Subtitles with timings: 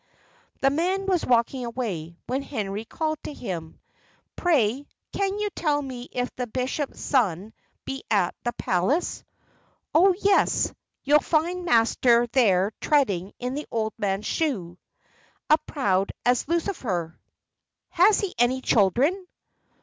[0.61, 3.79] The man was walking away, when Henry called to him
[4.35, 7.53] "Pray can you tell me if the bishop's son
[7.85, 9.23] be at the palace?"
[9.93, 10.73] "Oh, yes!
[11.03, 14.75] you'll find master there treading in the old man's shoes,
[15.51, 17.19] as proud as Lucifer."
[17.89, 19.27] "Has he any children?"